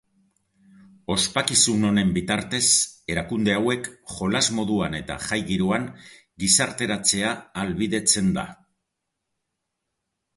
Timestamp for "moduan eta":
4.59-5.17